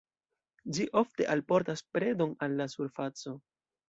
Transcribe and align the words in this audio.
Ĝi 0.77 0.85
ofte 1.01 1.27
alportas 1.33 1.83
predon 1.97 2.33
al 2.47 2.57
la 2.63 2.67
surfaco. 2.75 3.35